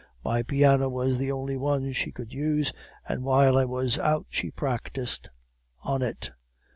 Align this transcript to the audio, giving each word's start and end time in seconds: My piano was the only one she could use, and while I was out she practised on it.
My 0.25 0.41
piano 0.41 0.89
was 0.89 1.19
the 1.19 1.31
only 1.31 1.55
one 1.57 1.91
she 1.93 2.11
could 2.11 2.33
use, 2.33 2.73
and 3.07 3.21
while 3.23 3.55
I 3.55 3.65
was 3.65 3.99
out 3.99 4.25
she 4.31 4.49
practised 4.49 5.29
on 5.83 6.01
it. 6.01 6.31